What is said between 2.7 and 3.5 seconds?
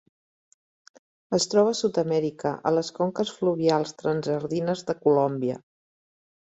a les conques